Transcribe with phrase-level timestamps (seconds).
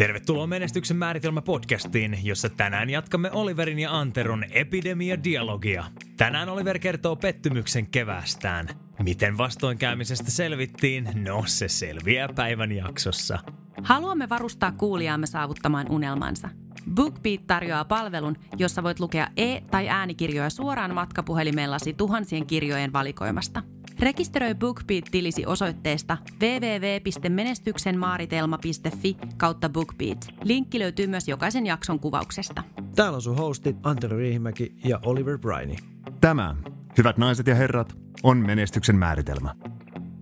[0.00, 5.84] Tervetuloa Menestyksen määritelmä podcastiin, jossa tänään jatkamme Oliverin ja Anteron epidemia-dialogia.
[6.16, 8.68] Tänään Oliver kertoo pettymyksen kevästään.
[9.02, 11.08] Miten vastoinkäymisestä selvittiin?
[11.14, 13.38] No, se selviää päivän jaksossa.
[13.82, 16.48] Haluamme varustaa kuulijaamme saavuttamaan unelmansa.
[16.94, 23.62] BookBeat tarjoaa palvelun, jossa voit lukea e- tai äänikirjoja suoraan matkapuhelimellasi tuhansien kirjojen valikoimasta–
[24.00, 30.28] Rekisteröi BookBeat-tilisi osoitteesta www.menestyksenmaaritelma.fi kautta BookBeat.
[30.42, 32.62] Linkki löytyy myös jokaisen jakson kuvauksesta.
[32.96, 35.76] Täällä on sun hostit Antero Riihimäki ja Oliver Briney.
[36.20, 36.56] Tämä,
[36.98, 39.54] hyvät naiset ja herrat, on menestyksen määritelmä.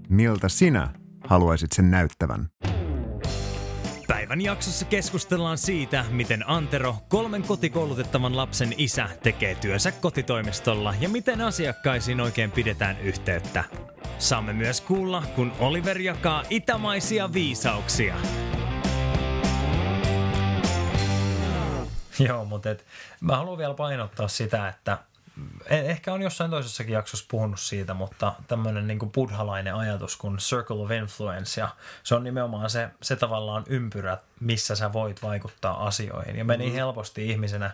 [0.08, 0.88] Miltä sinä
[1.28, 2.48] haluaisit sen näyttävän?
[4.28, 11.40] Päivän jaksossa keskustellaan siitä, miten Antero, kolmen kotikoulutettavan lapsen isä, tekee työnsä kotitoimistolla ja miten
[11.40, 13.64] asiakkaisiin oikein pidetään yhteyttä.
[14.18, 18.14] Saamme myös kuulla, kun Oliver jakaa itämaisia viisauksia.
[22.18, 22.84] Joo, mutta et,
[23.20, 24.98] mä haluan vielä painottaa sitä, että
[25.70, 30.90] ehkä on jossain toisessakin jaksossa puhunut siitä, mutta tämmöinen niin buddhalainen ajatus kuin circle of
[30.90, 31.68] influence, ja
[32.02, 36.36] se on nimenomaan se, se tavallaan ympyrä, missä sä voit vaikuttaa asioihin.
[36.36, 36.76] Ja me niin mm-hmm.
[36.76, 37.70] helposti ihmisenä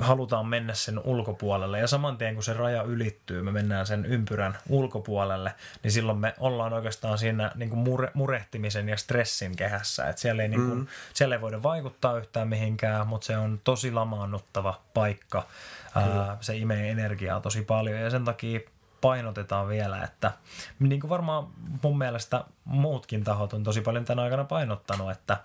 [0.00, 4.58] halutaan mennä sen ulkopuolelle, ja saman tien kun se raja ylittyy, me mennään sen ympyrän
[4.68, 10.22] ulkopuolelle, niin silloin me ollaan oikeastaan siinä niin kuin mure, murehtimisen ja stressin kehässä, että
[10.22, 10.86] siellä ei, niin kuin, mm.
[11.14, 15.46] siellä ei voida vaikuttaa yhtään mihinkään, mutta se on tosi lamaannuttava paikka,
[15.94, 18.60] Ää, se imee energiaa tosi paljon ja sen takia
[19.00, 20.32] painotetaan vielä, että
[20.78, 21.46] niin kuin varmaan
[21.82, 25.36] mun mielestä muutkin tahot on tosi paljon tämän aikana painottanut, että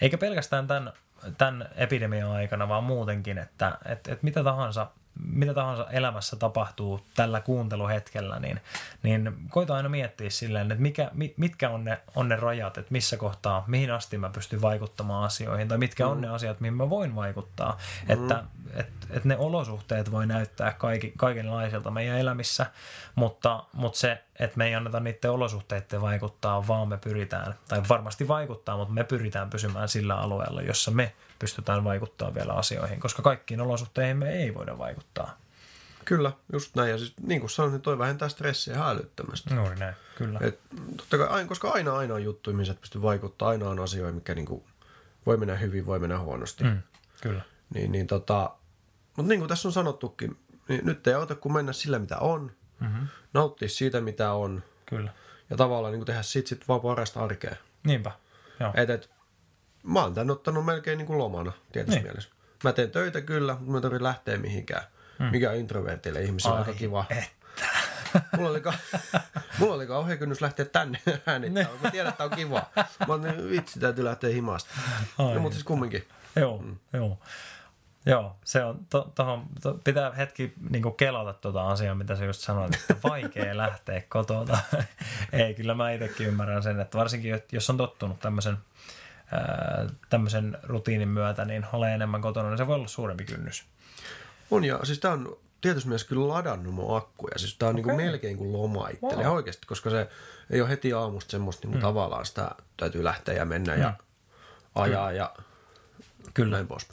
[0.00, 0.92] eikä pelkästään tämän,
[1.38, 4.86] tämän epidemian aikana, vaan muutenkin, että, että, että mitä tahansa
[5.24, 8.60] mitä tahansa elämässä tapahtuu tällä kuunteluhetkellä, niin,
[9.02, 13.16] niin koita aina miettiä silleen, että mikä, mitkä on ne, on ne rajat, että missä
[13.16, 16.10] kohtaa, mihin asti mä pystyn vaikuttamaan asioihin, tai mitkä mm.
[16.10, 17.78] on ne asiat, mihin mä voin vaikuttaa.
[18.08, 18.10] Mm.
[18.10, 22.66] Että et, et ne olosuhteet voi näyttää kaikki, kaikenlaiselta meidän elämissä,
[23.14, 28.28] mutta, mutta se, että me ei anneta niiden olosuhteiden vaikuttaa, vaan me pyritään, tai varmasti
[28.28, 33.60] vaikuttaa, mutta me pyritään pysymään sillä alueella, jossa me pystytään vaikuttamaan vielä asioihin, koska kaikkiin
[33.60, 35.36] olosuhteihin me ei voida vaikuttaa.
[36.04, 36.90] Kyllä, just näin.
[36.90, 39.54] Ja siis, niin kuin sanoin, niin toi vähentää stressiä ihan älyttömästi.
[39.54, 40.38] Juuri näin, kyllä.
[40.42, 40.60] Et,
[40.96, 43.52] totta kai, koska aina aina on juttu, mihin sä pystyy vaikuttamaan.
[43.52, 44.64] Aina on asioita, mikä niin kuin,
[45.26, 46.64] voi mennä hyvin, voi mennä huonosti.
[46.64, 46.82] Mm,
[47.20, 47.42] kyllä.
[47.74, 48.50] Niin, niin tota,
[49.20, 50.36] mutta niin kuin tässä on sanottukin,
[50.68, 52.52] niin nyt ei auta kuin mennä sillä, mitä on.
[52.80, 53.06] Mm-hmm.
[53.34, 54.62] Nauttia siitä, mitä on.
[54.86, 55.12] Kyllä.
[55.50, 57.56] Ja tavallaan niin kuin tehdä sit, sit vaan parasta arkea.
[57.84, 58.12] Niinpä,
[58.60, 58.72] joo.
[58.74, 59.10] Et, et,
[59.82, 62.06] mä oon tän ottanut melkein niin kuin lomana tietysti niin.
[62.06, 62.30] mielessä.
[62.64, 64.82] Mä teen töitä kyllä, mutta mä tarvitsen lähteä mihinkään.
[65.18, 65.24] Mm.
[65.24, 67.04] Mikä on introvertille ihmisille aika kiva.
[67.10, 67.66] Että.
[68.36, 68.74] Mulla oli, ka-
[69.58, 71.80] mulla oli kauhean kynnys lähteä tänne äänittämään.
[71.82, 72.62] Mä tiedän, että on kiva.
[72.76, 74.70] Mä oon niin, vitsi, täytyy lähteä himasta.
[75.18, 76.08] No, mutta siis kumminkin.
[76.36, 76.76] Joo, mm.
[76.92, 77.18] joo.
[78.06, 82.40] Joo, se on, to, tohon, to, pitää hetki niin kelata tuota asiaa, mitä sä just
[82.40, 84.58] sanoit, että vaikea lähteä kotota.
[85.32, 88.58] Ei, kyllä mä itsekin ymmärrän sen, että varsinkin jos on tottunut tämmöisen
[90.08, 93.64] tämmöisen rutiinin myötä, niin ole enemmän kotona, niin se voi olla suurempi kynnys.
[94.50, 97.38] On ja siis tämä on tietysti myös kyllä ladannut mun akkuja.
[97.38, 97.96] Siis tämä on okay.
[97.96, 99.34] niin melkein kuin loma itselle wow.
[99.34, 100.08] oikeasti, koska se
[100.50, 101.80] ei ole heti aamusta semmoista niin mm.
[101.80, 103.80] tavallaan sitä täytyy lähteä ja mennä mm.
[103.80, 103.94] ja
[104.74, 105.12] ajaa kyllä.
[105.12, 105.34] ja
[106.34, 106.56] kyllä.
[106.56, 106.88] näin pois.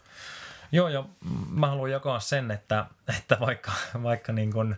[0.72, 1.04] Joo, ja
[1.50, 2.86] mä haluan jakaa sen, että,
[3.18, 3.72] että vaikka,
[4.04, 4.76] vaikka niin kuin,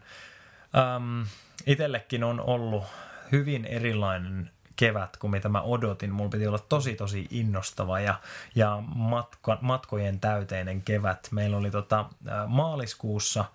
[0.96, 1.26] äm,
[1.66, 2.84] itsellekin on ollut
[3.32, 6.12] hyvin erilainen kevät kuin mitä mä odotin.
[6.12, 8.16] Mulla piti olla tosi tosi innostava ja,
[8.56, 11.28] ja matka, matkojen täyteinen kevät.
[11.32, 12.06] Meillä oli tota,
[12.48, 13.46] maaliskuussa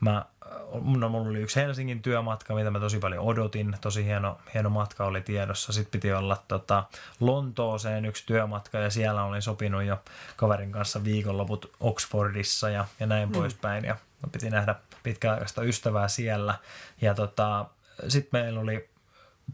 [0.00, 0.24] Mä,
[0.98, 3.76] no, mulla oli yksi Helsingin työmatka, mitä mä tosi paljon odotin.
[3.80, 5.72] Tosi hieno, hieno matka oli tiedossa.
[5.72, 6.84] Sitten piti olla tota,
[7.20, 10.00] Lontooseen yksi työmatka ja siellä olin sopinut jo
[10.36, 13.32] kaverin kanssa viikonloput Oxfordissa ja, ja näin mm.
[13.32, 13.84] poispäin.
[13.84, 13.96] Ja
[14.32, 16.54] piti nähdä pitkäaikaista ystävää siellä.
[17.00, 17.66] Ja tota,
[18.08, 18.88] sitten meillä oli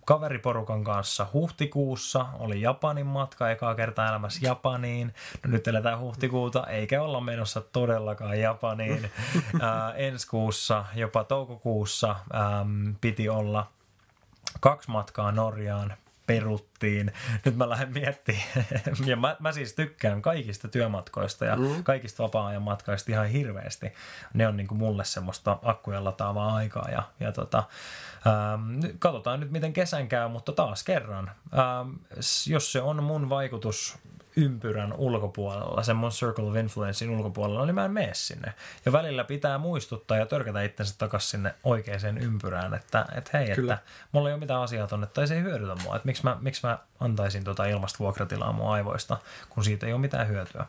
[0.05, 2.27] kaveriporukan kanssa huhtikuussa.
[2.39, 5.15] Oli Japanin matka, ekaa kertaa elämässä Japaniin.
[5.45, 9.11] No nyt eletään huhtikuuta, eikä olla menossa todellakaan Japaniin.
[9.61, 12.17] Ää, ensi kuussa, jopa toukokuussa
[12.61, 13.67] äm, piti olla
[14.61, 15.97] kaksi matkaa Norjaan,
[16.27, 17.13] peruttiin.
[17.45, 18.45] Nyt mä lähden miettimään.
[19.07, 21.85] ja mä, mä siis tykkään kaikista työmatkoista ja mm.
[21.85, 23.93] kaikista vapaa-ajan matkoista ihan hirveästi.
[24.35, 26.89] Ne on niin kuin mulle semmoista akkujen lataavaa aikaa.
[26.91, 27.65] Ja, ja tota,
[28.27, 31.31] ähm, katsotaan nyt, miten kesän käy, mutta taas kerran.
[31.53, 31.91] Ähm,
[32.47, 33.99] jos se on mun vaikutus
[34.37, 38.53] ympyrän ulkopuolella, sen mun circle of influencein ulkopuolella, niin mä en mene sinne.
[38.85, 43.75] Ja välillä pitää muistuttaa ja törkätä itsensä takaisin sinne oikeaan ympyrään, että, että hei, Kyllä.
[43.75, 46.37] että mulla ei ole mitään asiaa tonne, tai se ei hyödytä mua, että miksi mä,
[46.41, 49.17] miksi mä antaisin tota ilmasta vuokratilaa mun aivoista,
[49.49, 50.67] kun siitä ei ole mitään hyötyä.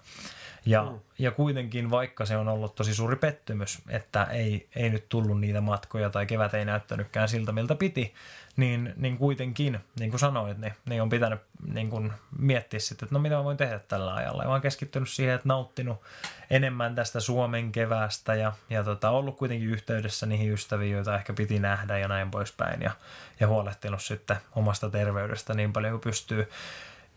[0.66, 1.00] Ja, mm.
[1.20, 5.62] ja kuitenkin, vaikka se on ollut tosi suuri pettymys, että ei, ei nyt tullut niitä
[5.62, 8.14] matkoja tai kevät ei näyttänytkään siltä, miltä piti,
[8.58, 11.40] niin, niin kuitenkin, niin kuin sanoit, niin, niin on pitänyt
[11.74, 14.44] niin kuin miettiä sitten, että no mitä mä voin tehdä tällä ajalla.
[14.44, 16.02] Ja mä oon keskittynyt siihen, että nauttinut
[16.50, 21.60] enemmän tästä Suomen kevästä ja, ja tota, ollut kuitenkin yhteydessä niihin ystäviin, joita ehkä piti
[21.60, 22.82] nähdä ja näin poispäin.
[22.82, 22.92] Ja,
[23.40, 26.50] ja huolehtinut sitten omasta terveydestä niin paljon kuin pystyy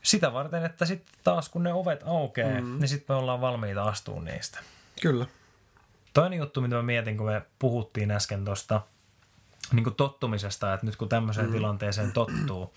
[0.02, 2.78] sitä varten, että sitten taas kun ne ovet aukeaa, mm.
[2.78, 4.58] niin sitten me ollaan valmiita astumaan niistä.
[5.02, 5.26] Kyllä.
[6.12, 8.80] Toinen juttu, mitä mä mietin, kun me puhuttiin äsken tuosta
[9.72, 11.52] niin tottumisesta, että nyt kun tämmöiseen mm.
[11.52, 12.74] tilanteeseen tottuu,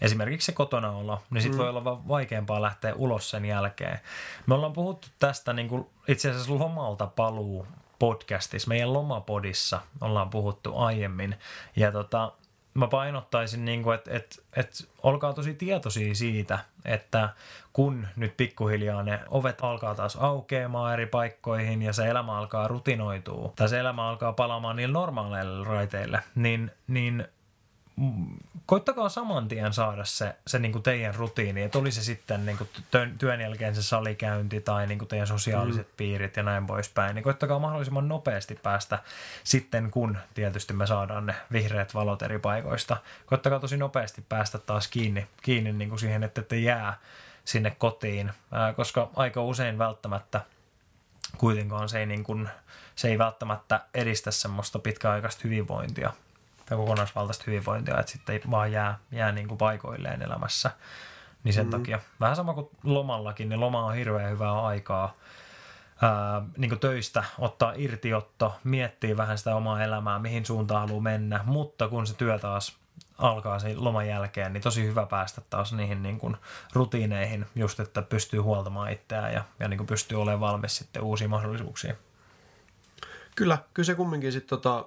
[0.00, 1.62] esimerkiksi se kotona olo, niin sitten mm.
[1.62, 4.00] voi olla vaikeampaa lähteä ulos sen jälkeen.
[4.46, 7.66] Me ollaan puhuttu tästä niin kuin itse asiassa lomalta paluu
[7.98, 11.36] podcastissa, meidän lomapodissa ollaan puhuttu aiemmin.
[11.76, 12.32] Ja tota,
[12.74, 17.28] mä painottaisin, niin kuin, että, että, että olkaa tosi tietoisia siitä, että
[17.72, 23.52] kun nyt pikkuhiljaa ne ovet alkaa taas aukeamaan eri paikkoihin ja se elämä alkaa rutinoitua,
[23.56, 27.28] tai se elämä alkaa palaamaan niille normaaleille raiteille, niin, niin
[28.66, 32.58] koittakaa saman tien saada se, se niin kuin teidän rutiini, että oli se sitten niin
[32.58, 32.70] kuin
[33.18, 35.94] työn jälkeen se salikäynti tai niin kuin teidän sosiaaliset mm.
[35.96, 38.98] piirit ja näin poispäin, niin koittakaa mahdollisimman nopeasti päästä
[39.44, 42.96] sitten, kun tietysti me saadaan ne vihreät valot eri paikoista,
[43.26, 46.98] koittakaa tosi nopeasti päästä taas kiinni, kiinni niin kuin siihen, että te jää
[47.44, 48.32] sinne kotiin,
[48.76, 50.40] koska aika usein välttämättä
[51.38, 52.48] kuitenkaan se ei, niin kuin,
[52.96, 56.12] se ei välttämättä edistä semmoista pitkäaikaista hyvinvointia
[56.66, 60.70] tai kokonaisvaltaista hyvinvointia, että sitten ei vaan jää, jää niin kuin paikoilleen elämässä.
[61.44, 61.70] Niin sen mm.
[61.70, 65.16] takia, vähän sama kuin lomallakin, niin loma on hirveän hyvää aikaa
[66.02, 71.40] ää, niin kuin töistä, ottaa irtiotto, miettii vähän sitä omaa elämää, mihin suuntaan haluaa mennä,
[71.44, 72.76] mutta kun se työ taas
[73.18, 76.36] alkaa sen loman jälkeen, niin tosi hyvä päästä taas niihin niin kuin
[76.72, 81.30] rutiineihin, just että pystyy huoltamaan itseään ja, ja niin kuin pystyy olemaan valmis sitten uusiin
[81.30, 81.94] mahdollisuuksiin.
[83.36, 84.86] Kyllä, kyllä se kumminkin sitten tota,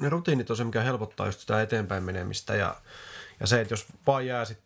[0.00, 2.76] ne rutiinit on se, mikä helpottaa just sitä eteenpäin menemistä ja,
[3.40, 4.58] ja se, että jos vaan jää sit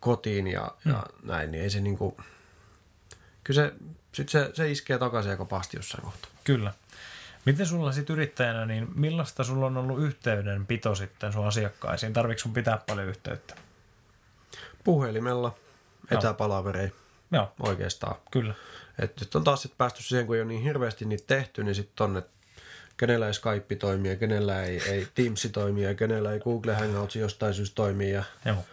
[0.00, 0.92] kotiin ja, hmm.
[0.92, 2.16] ja näin, niin ei se niinku,
[3.44, 3.74] kyllä se,
[4.12, 6.30] sit se, se iskee takaisin aika pahasti jossain kohtaa.
[6.44, 6.72] Kyllä.
[7.46, 12.12] Miten sulla sitten yrittäjänä, niin millaista sulla on ollut yhteydenpito sitten sun asiakkaisiin?
[12.12, 13.54] Tarvitsetko sun pitää paljon yhteyttä?
[14.84, 15.54] Puhelimella,
[16.10, 16.92] etäpalaverei.
[17.32, 17.52] Joo.
[17.60, 18.16] Oikeastaan.
[18.30, 18.54] Kyllä.
[18.98, 21.74] Et nyt on taas sit päästy siihen, kun ei ole niin hirveästi niitä tehty, niin
[21.74, 22.30] sitten on, että
[23.00, 27.16] kenellä ei Skype toimi ja kenellä ei, ei Teams toimi ja kenellä ei Google Hangouts
[27.16, 28.64] jostain syystä toimi ja Joo.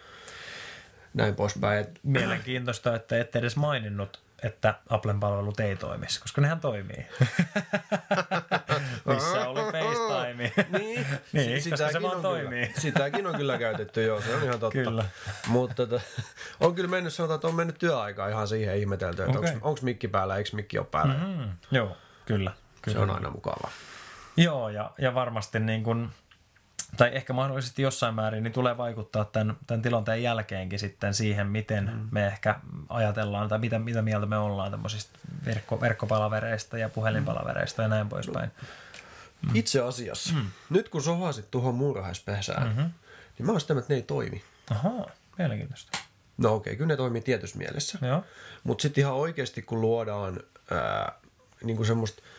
[1.14, 1.86] näin poispäin.
[2.02, 7.06] Mielenkiintoista, että ette edes maininnut että Applen palvelut ei toimisi, koska nehän toimii.
[9.14, 10.52] Missä oli FaceTime.
[10.78, 12.66] niin, niin koska se vaan toimii.
[12.66, 14.78] Kyllä, sitäkin on kyllä käytetty, joo, se on ihan totta.
[14.78, 15.04] Kyllä.
[15.46, 16.00] Mutta tota,
[16.60, 19.54] on kyllä mennyt, sanotaan, että on mennyt työaikaa ihan siihen ihmetelty, että okay.
[19.54, 21.14] onko mikki päällä, eikö mikki ole päällä.
[21.14, 21.50] Mm-hmm.
[21.70, 21.96] Joo,
[22.26, 22.52] kyllä,
[22.82, 22.98] kyllä.
[22.98, 23.70] Se on aina mukavaa.
[24.38, 26.08] Joo, ja, ja varmasti niin kuin,
[26.96, 31.90] tai ehkä mahdollisesti jossain määrin, niin tulee vaikuttaa tämän, tämän tilanteen jälkeenkin sitten siihen, miten
[31.94, 32.08] mm.
[32.10, 37.88] me ehkä ajatellaan tai mitä, mitä mieltä me ollaan tämmöisistä verkko, verkkopalavereista ja puhelinpalavereista ja
[37.88, 38.50] näin poispäin.
[39.42, 39.50] Mm.
[39.54, 40.46] Itse asiassa, mm.
[40.70, 42.90] nyt kun sohasit tuohon muurahaispesään, mm-hmm.
[43.38, 44.42] niin mä oon sitä, että ne ei toimi.
[44.70, 45.98] Ahaa, mielenkiintoista.
[46.36, 47.98] No okei, okay, kyllä ne toimii tietyssä mielessä.
[48.64, 50.40] Mutta sitten ihan oikeasti, kun luodaan
[50.70, 51.12] ää,
[51.64, 52.22] niin kuin semmoista–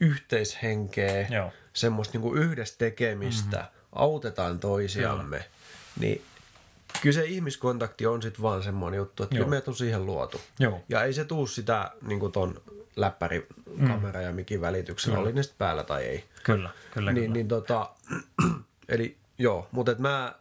[0.00, 1.52] yhteishenkeä, Joo.
[1.72, 3.70] semmoista niin yhdessä tekemistä, mm-hmm.
[3.92, 5.46] autetaan toisiamme, Joo.
[6.00, 6.22] niin
[7.02, 9.38] kyllä se ihmiskontakti on sitten vaan semmoinen juttu, että Joo.
[9.38, 10.40] kyllä meidät on siihen luotu.
[10.58, 10.80] Joo.
[10.88, 12.62] Ja ei se tuu sitä niin kuin ton
[12.96, 14.26] läppärikamera mm.
[14.26, 16.24] ja mikin välityksellä, oli ne sitten päällä tai ei.
[16.42, 17.12] Kyllä, kyllä.
[17.12, 17.34] Niin, kyllä.
[17.34, 17.90] niin tota,
[18.88, 20.34] eli joo, mutta et mä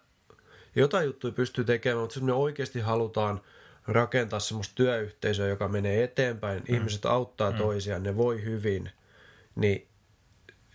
[0.76, 3.42] jotain juttuja pystyy tekemään, mutta me oikeasti halutaan
[3.88, 6.76] rakentaa semmoista työyhteisöä, joka menee eteenpäin, mm.
[6.76, 7.58] ihmiset auttaa mm.
[7.58, 8.90] toisiaan, ne voi hyvin–
[9.56, 9.88] niin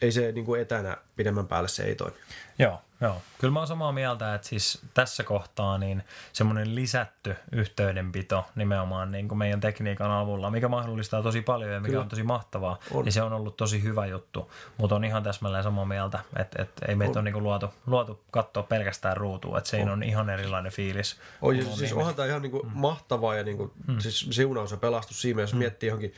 [0.03, 2.17] ei se niin kuin etänä pidemmän päälle se ei toimi.
[2.59, 3.23] Joo, joo.
[3.39, 9.29] Kyllä mä oon samaa mieltä, että siis tässä kohtaa niin semmoinen lisätty yhteydenpito nimenomaan niin
[9.29, 12.03] kuin meidän tekniikan avulla, mikä mahdollistaa tosi paljon ja mikä Kyllä.
[12.03, 13.05] on tosi mahtavaa, on.
[13.05, 14.53] niin se on ollut tosi hyvä juttu.
[14.77, 17.17] Mutta on ihan täsmälleen samaa mieltä, että, että ei meitä on.
[17.17, 19.89] ole niin kuin luotu, luotu katsoa pelkästään ruutua, että se on.
[19.89, 21.17] on ihan erilainen fiilis.
[21.43, 22.73] On, ja siis onhan tämä ihan niin kuin mm.
[22.75, 23.99] mahtavaa ja niin kuin, mm.
[23.99, 25.59] siis siunaus ja pelastus siinä mielessä, mm.
[25.59, 26.15] miettii johonkin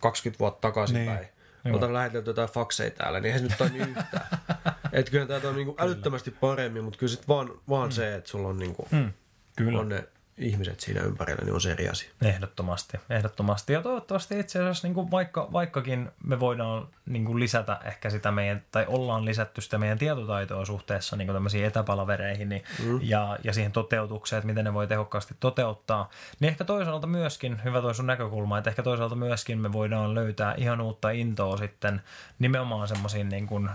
[0.00, 1.28] 20 vuotta takaisin niin.
[1.62, 4.26] Päin Ota lähetelty jotain fakseja täällä, niin eihän se nyt toimi yhtään.
[4.92, 7.92] että kyllä tämä on niinku älyttömästi paremmin, mutta kyllä sitten vaan, vaan mm.
[7.92, 9.12] se, että sulla on, niinku, mm.
[9.56, 9.80] kyllä.
[9.80, 10.08] on ne
[10.38, 12.10] ihmiset siinä ympärillä, niin on se eri asia.
[12.22, 13.72] Ehdottomasti, ehdottomasti.
[13.72, 18.30] Ja toivottavasti itse asiassa niin kuin vaikka, vaikkakin me voidaan niin kuin lisätä ehkä sitä
[18.32, 23.00] meidän, tai ollaan lisätty sitä meidän tietotaitoa suhteessa niin kuin tämmöisiin etäpalavereihin niin, mm.
[23.02, 26.10] ja, ja siihen toteutukseen, että miten ne voi tehokkaasti toteuttaa,
[26.40, 30.54] niin ehkä toisaalta myöskin, hyvä toi sun näkökulma, että ehkä toisaalta myöskin me voidaan löytää
[30.56, 32.02] ihan uutta intoa sitten
[32.38, 33.70] nimenomaan semmoisiin niin kuin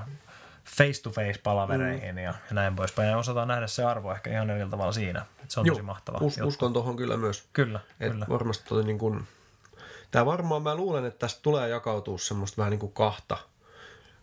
[0.76, 2.22] face-to-face palavereihin mm.
[2.22, 3.10] ja, ja näin poispäin.
[3.10, 5.20] Ja osataan nähdä se arvo ehkä ihan eri tavalla siinä.
[5.20, 7.48] Että se on Joo, tosi mahtava us, Uskon tuohon kyllä myös.
[7.54, 8.26] Kyllä, Et kyllä.
[8.30, 9.28] Varmasti toi niin kuin,
[10.12, 13.38] tämä varmaan, mä luulen, että tästä tulee jakautua semmoista vähän niin kuin kahta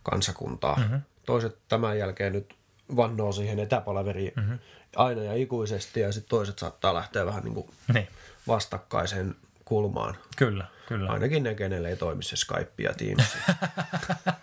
[0.03, 0.75] kansakuntaa.
[0.75, 1.01] Mm-hmm.
[1.25, 2.55] Toiset tämän jälkeen nyt
[2.95, 4.59] vannoo siihen etäpalaveriin mm-hmm.
[4.95, 8.07] aina ja ikuisesti ja sitten toiset saattaa lähteä vähän niin kuin niin.
[8.47, 9.35] vastakkaiseen
[9.65, 10.17] kulmaan.
[10.37, 11.11] Kyllä, kyllä.
[11.11, 13.37] Ainakin ne, kenelle ei toimi se Skype ja Teams.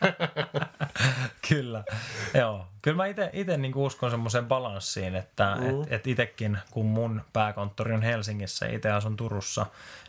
[1.49, 1.84] Kyllä,
[2.34, 2.71] joo.
[2.82, 5.82] Kyllä mä itse niin uskon semmoiseen balanssiin, että mm.
[5.82, 9.66] et, et itsekin, kun mun pääkonttori on Helsingissä ja itse asun Turussa,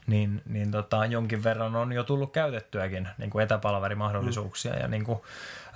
[0.08, 4.80] niin, niin tota, jonkin verran on jo tullut käytettyäkin niin kuin etäpalverimahdollisuuksia mm.
[4.80, 5.20] ja niin kuin,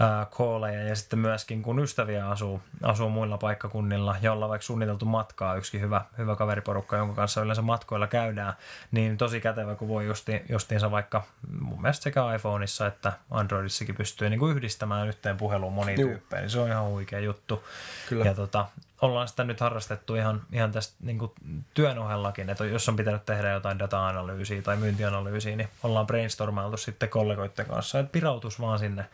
[0.02, 5.56] äh, kooleja ja sitten myöskin kun ystäviä asuu, asuu muilla paikkakunnilla, jolla vaikka suunniteltu matkaa,
[5.56, 8.54] yksi hyvä, hyvä kaveriporukka, jonka kanssa yleensä matkoilla käydään,
[8.92, 11.24] niin tosi kätevä, kun voi justi, justiinsa vaikka
[11.60, 16.50] mun mielestä sekä iPhoneissa että Androidissakin pystyy niin kuin yhdistämään yhteen puheluun moni tyyppejä, niin
[16.50, 17.64] se on ihan huikea juttu.
[18.10, 18.26] Kyllä.
[18.26, 18.66] Ja tota,
[19.02, 21.32] ollaan sitä nyt harrastettu ihan, ihan tästä niin kuin
[21.74, 27.10] työn ohellakin, että jos on pitänyt tehdä jotain data-analyysiä tai myyntianalyysiä, niin ollaan brainstormailtu sitten
[27.10, 29.06] kollegoiden kanssa, että pirautus vaan sinne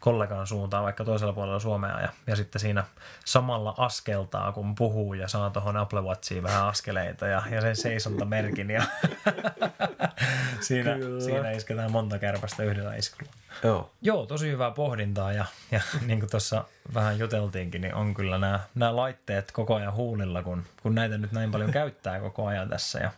[0.00, 2.84] kollegan suuntaan vaikka toisella puolella Suomea ja, ja sitten siinä
[3.24, 8.70] samalla askeltaa, kun puhuu ja saa tuohon Apple Watchiin vähän askeleita ja, ja sen seisontamerkin
[8.70, 8.82] ja
[10.66, 13.32] siinä, siinä isketään monta kärpästä yhdellä iskulla.
[13.64, 13.90] Joo.
[14.02, 18.60] Joo, tosi hyvää pohdintaa ja, ja niin kuin tuossa vähän juteltiinkin, niin on kyllä nämä,
[18.74, 22.98] nämä laitteet koko ajan huulilla, kun, kun näitä nyt näin paljon käyttää koko ajan tässä
[22.98, 23.10] ja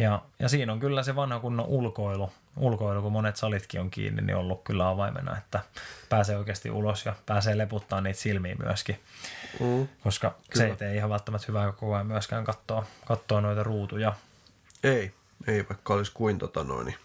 [0.00, 4.22] ja, ja siinä on kyllä se vanha kunnon ulkoilu, ulkoilu, kun monet salitkin on kiinni,
[4.22, 5.60] niin on ollut kyllä avaimena, että
[6.08, 9.00] pääsee oikeasti ulos ja pääsee leputtaa niitä silmiä myöskin.
[9.60, 10.64] Mm, koska kyllä.
[10.64, 14.12] se ei tee ihan välttämättä hyvää koko ajan myöskään katsoa, katsoa noita ruutuja.
[14.84, 15.14] Ei,
[15.46, 16.98] ei vaikka olisi kuin tota noin, niin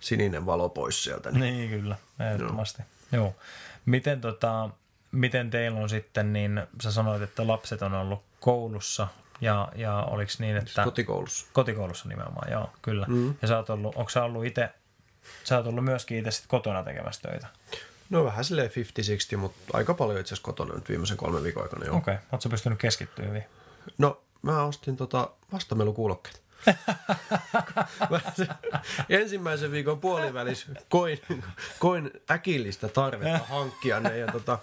[0.00, 1.30] sininen valo pois sieltä.
[1.30, 2.82] Niin, niin kyllä, ehdottomasti.
[3.12, 3.24] Joo.
[3.24, 3.34] Joo.
[3.86, 4.70] Miten, tota,
[5.12, 9.08] miten teillä on sitten, niin sä sanoit, että lapset on ollut koulussa
[9.40, 10.70] ja, ja oliko niin, että...
[10.70, 11.46] Siis kotikoulussa.
[11.52, 13.06] Kotikoulussa nimenomaan, joo, kyllä.
[13.08, 13.34] Mm.
[13.42, 14.70] Ja sä oot ollut, onko sä ollut itse,
[15.44, 17.46] sä oot ollut myöskin itse sit kotona tekemässä töitä?
[18.10, 18.70] No vähän silleen
[19.34, 21.84] 50-60, mutta aika paljon itse asiassa kotona nyt viimeisen kolmen viikon aikana.
[21.84, 22.16] Okei, okay.
[22.32, 23.44] ootko pystynyt keskittyä hyvin?
[23.98, 26.44] No, mä ostin tota vastamelukuulokkeet.
[29.08, 31.20] ensimmäisen viikon puolivälis koin,
[31.78, 34.58] koin äkillistä tarvetta hankkia ne ja tota,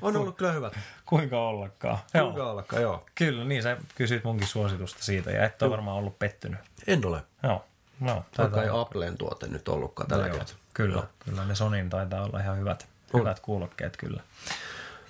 [0.00, 0.78] on ollut kyllä hyvät.
[1.06, 1.98] Kuinka ollakaan.
[2.12, 2.50] Kuinka joo.
[2.50, 3.06] ollakaan, joo.
[3.14, 6.60] Kyllä, niin sä kysyit munkin suositusta siitä ja et ole varmaan ollut pettynyt.
[6.86, 7.22] En ole.
[7.42, 7.64] Joo.
[8.04, 10.56] No, Vaikka ei Applen tuote nyt ollutkaan tällä no, kertaa.
[10.74, 11.08] Kyllä, no.
[11.18, 14.22] kyllä ne Sonin taitaa olla ihan hyvät, hyvät kuulokkeet kyllä.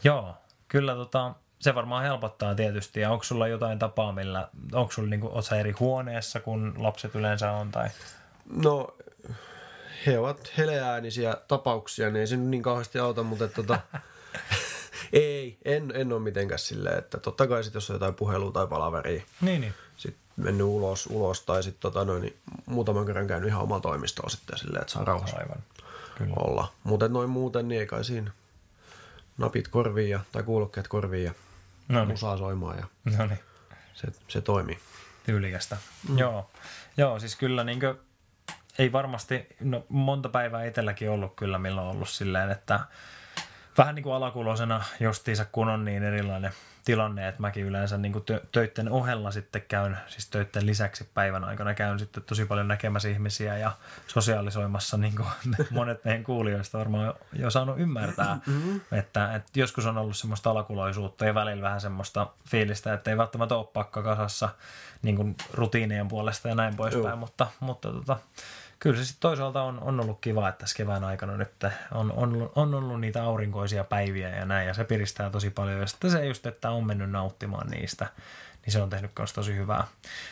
[0.04, 0.36] Joo,
[0.68, 3.00] kyllä tota, se varmaan helpottaa tietysti.
[3.00, 7.70] Ja onko sulla jotain tapaa, millä, onko sulla niinku, eri huoneessa, kun lapset yleensä on?
[7.70, 7.88] Tai?
[8.56, 8.96] No,
[10.06, 13.80] he ovat heleäänisiä tapauksia, niin ei se niin kauheasti auta, mutta tota,
[15.12, 18.66] ei, en, en ole mitenkään silleen, että totta kai sit, jos on jotain puhelua tai
[18.66, 19.74] palaveria, niin, niin.
[19.96, 22.36] sitten mennyt ulos, ulos tai sitten tota, noin, niin
[22.66, 25.62] muutaman kerran käynyt ihan omaa toimistoa sitten silleen, että saa rauhassa Aivan.
[26.18, 26.34] Kyllä.
[26.36, 26.72] olla.
[26.84, 28.30] Mutta noin muuten, niin ei kai siinä
[29.38, 31.34] napit korviin ja, tai kuulokkeet korviin ja
[31.88, 32.18] no niin.
[32.18, 33.38] soimaan ja no niin.
[33.94, 34.78] se, se toimii.
[35.26, 35.76] Tyylikästä.
[36.08, 36.18] Mm.
[36.18, 36.50] Joo.
[36.96, 37.98] Joo, siis kyllä niin kuin,
[38.78, 42.80] ei varmasti, no monta päivää itselläkin ollut kyllä, milloin on ollut silleen, että
[43.78, 46.52] vähän niin kuin alakulosena justiinsa, kun on niin erilainen
[46.84, 51.74] tilanne, että mäkin yleensä niin kuin töitten ohella sitten käyn, siis töitten lisäksi päivän aikana
[51.74, 53.72] käyn sitten tosi paljon näkemässä ihmisiä ja
[54.06, 55.28] sosiaalisoimassa, niin kuin
[55.70, 58.80] monet meidän kuulijoista varmaan jo saanut ymmärtää, mm-hmm.
[58.92, 63.56] että, että joskus on ollut semmoista alakuloisuutta ja välillä vähän semmoista fiilistä, että ei välttämättä
[63.56, 64.48] ole pakka kasassa
[65.02, 68.18] niin kuin rutiinien puolesta ja näin poispäin, mutta, mutta tota,
[68.84, 71.50] kyllä se sitten toisaalta on, on ollut kiva, että tässä kevään aikana nyt
[71.92, 75.80] on, on, on ollut niitä aurinkoisia päiviä ja näin, ja se piristää tosi paljon.
[75.80, 78.06] Ja sitten se just, että on mennyt nauttimaan niistä,
[78.64, 79.86] niin se on tehnyt myös tosi hyvää.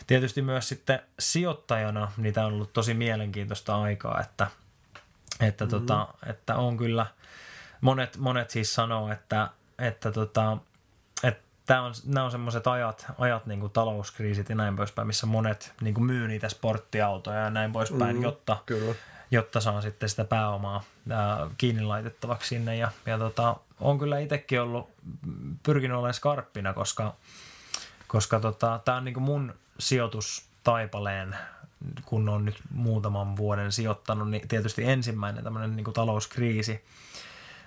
[0.06, 4.46] Tietysti myös sitten sijoittajana niitä on ollut tosi mielenkiintoista aikaa, että,
[5.40, 5.78] että, mm-hmm.
[5.80, 7.06] tota, että on kyllä,
[7.80, 10.58] monet, monet siis sanoo, että, että tota,
[11.72, 15.72] tämä on, nämä on semmoiset ajat, ajat niin kuin talouskriisit ja näin poispäin, missä monet
[15.80, 18.94] niin kuin myy niitä sporttiautoja ja näin poispäin, mm, jotta, kyllä.
[19.30, 22.76] jotta saa sitten sitä pääomaa ää, kiinni laitettavaksi sinne.
[22.76, 24.90] Ja, ja tota, on kyllä itsekin ollut,
[25.62, 27.14] pyrkinyt olemaan skarppina, koska,
[28.06, 31.36] koska tota, tämä on niin kuin mun sijoitus taipaleen,
[32.04, 36.84] kun on nyt muutaman vuoden sijoittanut, niin tietysti ensimmäinen tämmöinen niin kuin talouskriisi.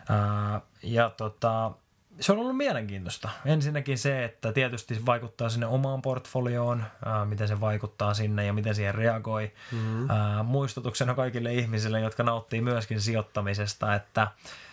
[0.09, 1.71] Ää, ja tota,
[2.19, 3.29] se on ollut mielenkiintoista.
[3.45, 8.75] Ensinnäkin se, että tietysti vaikuttaa sinne omaan portfolioon, ää, miten se vaikuttaa sinne ja miten
[8.75, 9.51] siihen reagoi.
[9.71, 10.09] Mm-hmm.
[10.09, 14.27] Ää, muistutuksena kaikille ihmisille, jotka nauttii myöskin sijoittamisesta, että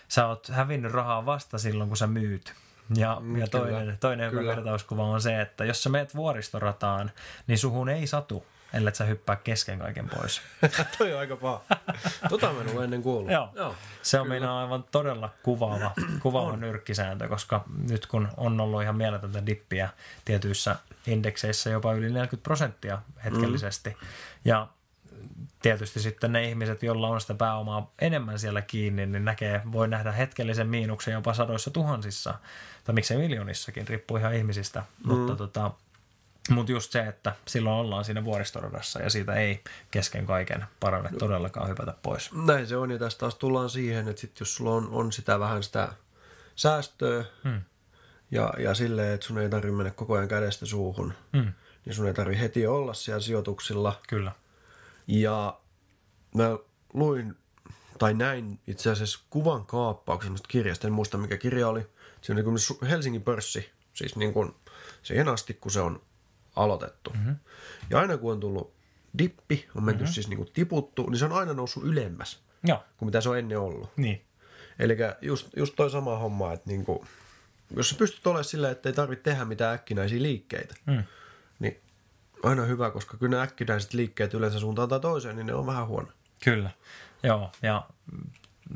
[0.09, 2.55] sä oot hävinnyt rahaa vasta silloin, kun sä myyt.
[2.95, 7.11] Ja, mm, ja toinen, kyllä, toinen hyvä vertauskuva on se, että jos sä meet vuoristorataan,
[7.47, 10.43] niin suhun ei satu, ellei sä hyppää kesken kaiken pois.
[10.99, 11.65] Toi on aika paha.
[12.29, 13.33] Tota mä en ennen kuullut.
[13.33, 13.49] Joo.
[13.55, 13.75] Joo.
[14.03, 19.47] Se on meidän aivan todella kuvaava, kuvaava nyrkkisääntö, koska nyt kun on ollut ihan mieletöntä
[19.47, 19.89] dippiä
[20.25, 20.77] tietyissä
[21.07, 23.91] indekseissä jopa yli 40 prosenttia hetkellisesti.
[23.91, 24.07] Mm.
[24.45, 24.69] Ja
[25.63, 30.13] tietysti sitten ne ihmiset, joilla on sitä pääomaa enemmän siellä kiinni, niin näkee, voi nähdä
[30.13, 32.35] hetkellisen miinuksen jopa sadoissa tuhansissa,
[32.85, 34.83] tai miksei miljoonissakin, riippuu ihan ihmisistä.
[35.05, 35.13] Mm.
[35.13, 35.71] Mutta tota,
[36.51, 41.19] mutta just se, että silloin ollaan siinä vuoristoradassa ja siitä ei kesken kaiken parane no.
[41.19, 42.31] todellakaan hypätä pois.
[42.47, 45.41] Näin se on ja tästä taas tullaan siihen, että sit jos sulla on, on sitä
[45.41, 45.93] vähän sitä
[46.57, 47.61] säästöä hmm.
[48.31, 51.53] ja, ja silleen, että sun ei tarvitse mennä koko ajan kädestä suuhun, hmm.
[51.85, 54.01] niin sun ei tarvitse heti olla siellä sijoituksilla.
[54.09, 54.33] Kyllä.
[55.07, 55.61] Ja
[56.35, 56.59] mä
[56.93, 57.37] luin
[57.99, 61.87] tai näin itse asiassa kuvan kaappauksen kirjasta, en muista mikä kirja oli.
[62.21, 64.55] Se on niin kuin Helsingin pörssi, siis niin kuin
[65.03, 66.03] siihen asti kun se on
[66.57, 67.11] aloitettu.
[67.11, 67.37] Mm-hmm.
[67.91, 68.75] Ja aina kun on tullut
[69.19, 70.13] dippi, on menty mm-hmm.
[70.13, 72.85] siis niin kuin tiputtu, niin se on aina noussut ylemmäs Joo.
[72.97, 73.91] kuin mitä se on ennen ollut.
[73.97, 74.25] Niin.
[74.79, 77.09] Eli just, just toi sama homma, että niin kuin,
[77.77, 81.05] jos sä pystyt olemaan sillä, että ei tarvitse tehdä mitään äkkinäisiä liikkeitä, mm.
[81.59, 81.81] niin
[82.43, 85.87] aina hyvä, koska kyllä ne äkkinäiset liikkeet yleensä suuntaan tai toiseen, niin ne on vähän
[85.87, 86.09] huono.
[86.45, 86.71] Kyllä,
[87.23, 87.53] joo.
[87.63, 87.89] Ja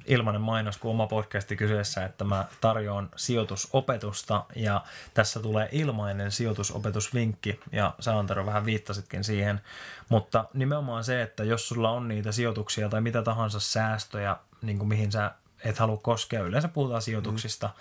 [0.07, 4.85] ilmainen mainos kuin oma podcasti kyseessä, että mä tarjoan sijoitusopetusta ja
[5.15, 9.61] tässä tulee ilmainen sijoitusopetusvinkki ja sä Antero vähän viittasitkin siihen,
[10.09, 14.89] mutta nimenomaan se, että jos sulla on niitä sijoituksia tai mitä tahansa säästöjä, niin kuin
[14.89, 15.31] mihin sä
[15.65, 17.73] et halua koskea, yleensä puhutaan sijoituksista, mm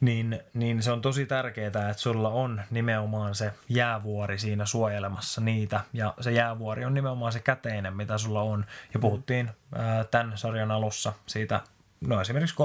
[0.00, 5.80] niin, niin se on tosi tärkeää, että sulla on nimenomaan se jäävuori siinä suojelemassa niitä.
[5.92, 8.64] Ja se jäävuori on nimenomaan se käteinen, mitä sulla on.
[8.94, 11.60] Ja puhuttiin ää, tämän sarjan alussa siitä
[12.00, 12.56] no esimerkiksi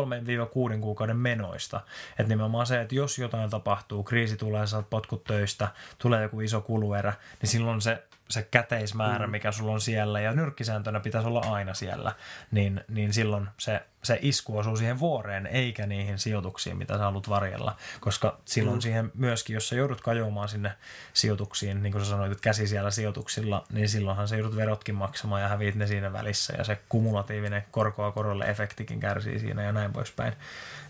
[0.75, 1.81] 3-6 kuukauden menoista.
[2.09, 6.61] Että nimenomaan se, että jos jotain tapahtuu, kriisi tulee, saat potkut töistä, tulee joku iso
[6.61, 8.03] kuluerä, niin silloin se
[8.33, 9.31] se käteismäärä, mm.
[9.31, 12.15] mikä sulla on siellä, ja nyrkkisääntönä pitäisi olla aina siellä,
[12.51, 17.29] niin, niin silloin se, se isku osuu siihen vuoreen, eikä niihin sijoituksiin, mitä sä haluat
[17.29, 17.75] varjella.
[17.99, 18.81] Koska silloin mm.
[18.81, 20.71] siihen myöskin, jos sä joudut kajoamaan sinne
[21.13, 25.41] sijoituksiin, niin kuin sä sanoit, että käsi siellä sijoituksilla, niin silloinhan sä joudut verotkin maksamaan
[25.41, 29.93] ja häviit ne siinä välissä, ja se kumulatiivinen korkoa korolle efektikin kärsii siinä ja näin
[29.93, 30.33] poispäin.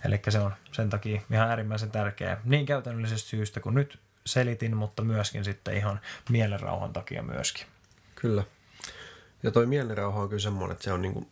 [0.06, 5.04] Eli se on sen takia ihan äärimmäisen tärkeää niin käytännöllisestä syystä kuin nyt selitin, mutta
[5.04, 7.66] myöskin sitten ihan mielenrauhan takia myöskin.
[8.16, 8.44] Kyllä.
[9.44, 11.28] Ja toi mielenrauha on kyllä semmoinen, että se on niin kuin,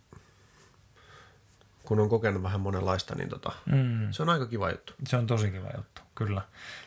[1.84, 4.12] kun on kokenut vähän monenlaista, niin tota, mm.
[4.12, 4.94] se on aika kiva juttu.
[5.08, 6.42] Se on tosi kiva juttu, kyllä.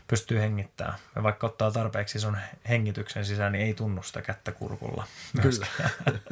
[0.06, 0.98] Pystyy hengittämään.
[1.16, 2.36] Ja vaikka ottaa tarpeeksi sun
[2.68, 5.06] hengityksen sisään, niin ei tunnu sitä kättä kurkulla.
[5.42, 5.66] Kyllä.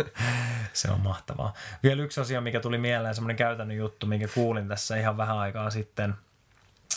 [0.72, 1.54] se on mahtavaa.
[1.82, 5.70] Vielä yksi asia, mikä tuli mieleen, semmoinen käytännön juttu, minkä kuulin tässä ihan vähän aikaa
[5.70, 6.14] sitten–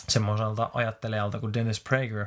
[0.08, 2.26] semmoiselta ajattelijalta kuin Dennis Prager.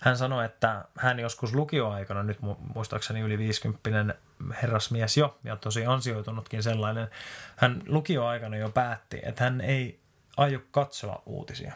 [0.00, 2.38] Hän sanoi, että hän joskus lukioaikana, nyt
[2.74, 4.14] muistaakseni yli 50
[4.62, 7.08] herrasmies jo, ja tosi ansioitunutkin sellainen,
[7.56, 10.00] hän lukioaikana jo päätti, että hän ei
[10.36, 11.72] aio katsoa uutisia.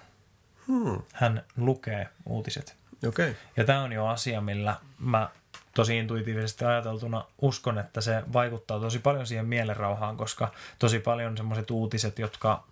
[0.66, 1.02] Hmm.
[1.12, 2.76] Hän lukee uutiset.
[3.08, 3.34] Okay.
[3.56, 5.28] Ja tämä on jo asia, millä mä
[5.76, 11.70] tosi intuitiivisesti ajateltuna uskon, että se vaikuttaa tosi paljon siihen mielenrauhaan, koska tosi paljon semmoiset
[11.70, 12.64] uutiset, jotka,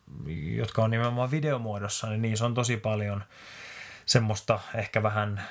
[0.56, 3.24] jotka on nimenomaan videomuodossa, niin niissä on tosi paljon
[4.06, 5.42] semmoista ehkä vähän,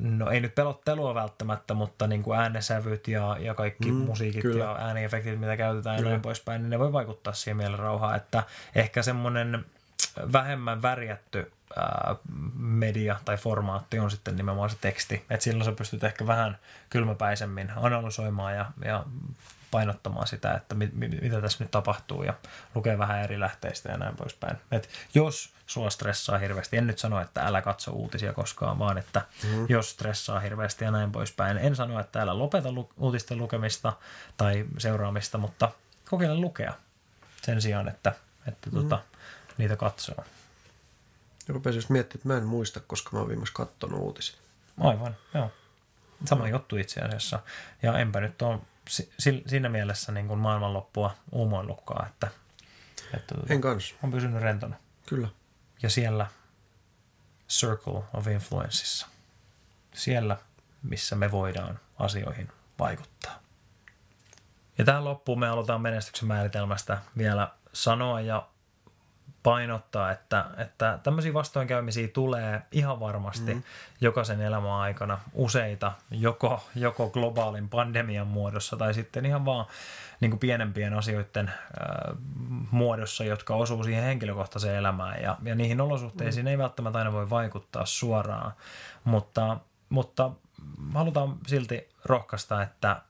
[0.00, 4.64] no ei nyt pelottelua välttämättä, mutta niin kuin äänesävyt ja, ja kaikki mm, musiikit kyllä.
[4.64, 6.08] ja ääniefektit, mitä käytetään kyllä.
[6.08, 8.42] ja näin poispäin, niin ne voi vaikuttaa siihen mielenrauhaan, että
[8.74, 9.64] ehkä semmoinen
[10.32, 11.52] vähemmän värjätty
[12.56, 15.24] media tai formaatti on sitten nimenomaan se teksti.
[15.30, 16.58] että silloin sä pystyt ehkä vähän
[16.90, 19.04] kylmäpäisemmin analysoimaan ja, ja
[19.70, 22.34] painottamaan sitä, että mit, mit, mitä tässä nyt tapahtuu ja
[22.74, 24.56] lukee vähän eri lähteistä ja näin poispäin.
[24.70, 29.22] Et jos sua stressaa hirveästi, en nyt sano, että älä katso uutisia koskaan, vaan että
[29.42, 29.66] mm-hmm.
[29.68, 31.58] jos stressaa hirveästi ja näin poispäin.
[31.58, 33.92] En sano, että älä lopeta lu- uutisten lukemista
[34.36, 35.70] tai seuraamista, mutta
[36.10, 36.74] kokeile lukea
[37.42, 38.12] sen sijaan, että,
[38.48, 38.88] että mm-hmm.
[38.88, 39.02] tota,
[39.58, 40.24] niitä katsoo.
[41.48, 44.38] Rupesin just miettimään, että mä en muista, koska mä oon viimeksi katsonut uutiset.
[44.80, 45.50] Aivan, joo.
[46.24, 46.46] Sama no.
[46.46, 47.40] juttu itse asiassa.
[47.82, 48.60] Ja enpä nyt ole
[49.46, 52.28] siinä mielessä niin kuin maailmanloppua uumoillutkaan, että,
[53.14, 53.94] että en kans.
[54.02, 54.76] on pysynyt rentona.
[55.06, 55.28] Kyllä.
[55.82, 56.26] Ja siellä
[57.48, 59.06] Circle of Influenceissa.
[59.94, 60.36] Siellä,
[60.82, 62.48] missä me voidaan asioihin
[62.78, 63.40] vaikuttaa.
[64.78, 68.48] Ja tähän loppuun me halutaan menestyksen määritelmästä vielä sanoa ja
[69.42, 73.62] painottaa, että, että tämmöisiä vastoinkäymisiä tulee ihan varmasti mm.
[74.00, 79.66] jokaisen elämän aikana useita, joko, joko globaalin pandemian muodossa tai sitten ihan vaan
[80.20, 82.16] niin kuin pienempien asioiden äh,
[82.70, 85.22] muodossa, jotka osuu siihen henkilökohtaiseen elämään.
[85.22, 86.48] Ja, ja niihin olosuhteisiin mm.
[86.48, 88.52] ei välttämättä aina voi vaikuttaa suoraan,
[89.04, 89.56] mutta,
[89.88, 90.30] mutta
[90.94, 93.02] halutaan silti rohkaista, että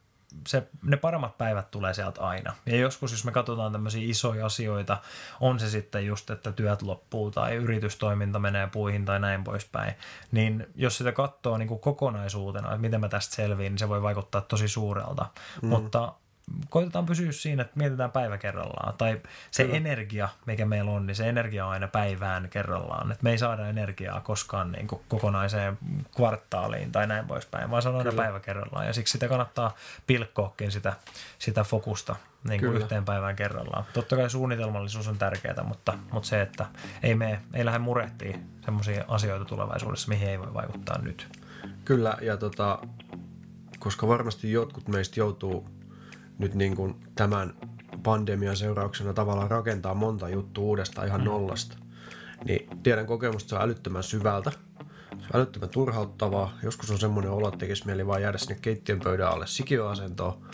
[0.49, 2.55] se, ne paremmat päivät tulee sieltä aina.
[2.66, 4.99] Ja joskus, jos me katsotaan tämmöisiä isoja asioita,
[5.40, 9.95] on se sitten just, että työt loppuu tai yritystoiminta menee puihin tai näin poispäin,
[10.33, 14.03] niin jos sitä katsoo niin kuin kokonaisuutena, että miten mä tästä selviin, niin se voi
[14.03, 15.27] vaikuttaa tosi suurelta.
[15.62, 15.69] Mm.
[15.69, 16.12] Mutta
[16.68, 18.94] koitetaan pysyä siinä, että mietitään päivä kerrallaan.
[18.98, 19.76] Tai se Kyllä.
[19.76, 23.12] energia, mikä meillä on, niin se energia on aina päivään kerrallaan.
[23.12, 25.79] Että me ei saada energiaa koskaan niin kuin kokonaiseen
[26.16, 28.22] kvartaaliin tai näin poispäin, vaan se on aina Kyllä.
[28.22, 28.87] päivä kerrallaan.
[28.87, 29.74] Ja siksi sitä kannattaa
[30.07, 30.92] pilkkoakin sitä,
[31.38, 32.16] sitä fokusta
[32.48, 33.85] niin kuin yhteen päivään kerrallaan.
[33.92, 36.66] Totta kai suunnitelmallisuus on tärkeää, mutta, mutta se, että
[37.03, 41.29] ei, me, ei lähde murehtiin sellaisia asioita tulevaisuudessa, mihin ei voi vaikuttaa nyt.
[41.85, 42.79] Kyllä, ja tota,
[43.79, 45.80] koska varmasti jotkut meistä joutuu
[46.40, 47.55] nyt niin kuin tämän
[48.03, 51.24] pandemian seurauksena tavallaan rakentaa monta juttua uudestaan ihan mm.
[51.24, 51.76] nollasta.
[52.44, 54.50] Niin tiedän kokemusta, se on älyttömän syvältä.
[55.11, 56.59] Se on älyttömän turhauttavaa.
[56.62, 60.46] Joskus on semmoinen olo, että tekisi mieli vaan jäädä sinne keittiön pöydän alle sikioasentoon.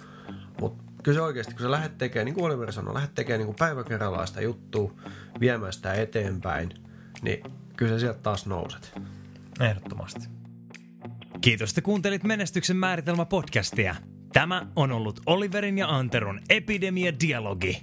[0.60, 3.46] Mutta kyllä se oikeasti, kun sä lähdet tekemään, niin kuin Oliver sanoi, lähdet tekemään niin
[3.46, 4.92] kuin päivä kerrallaan sitä juttua,
[5.40, 6.74] viemään sitä eteenpäin,
[7.22, 7.42] niin
[7.76, 8.92] kyllä sä sieltä taas nouset.
[9.60, 10.28] Ehdottomasti.
[11.40, 13.94] Kiitos, että kuuntelit Menestyksen määritelmä podcastia.
[14.36, 17.82] Tämä on ollut Oliverin ja Anterun Epidemia-dialogi.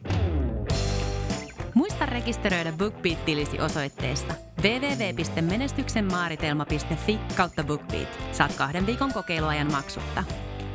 [1.73, 8.19] Muista rekisteröidä BookBeat-tilisi osoitteesta www.menestyksenmaaritelma.fi kautta BookBeat.
[8.31, 10.23] Saat kahden viikon kokeiluajan maksutta.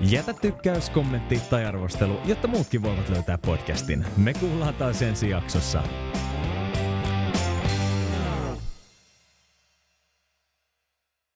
[0.00, 4.06] Jätä tykkäys, kommentti tai arvostelu, jotta muutkin voivat löytää podcastin.
[4.16, 5.82] Me kuullaan taas ensi jaksossa.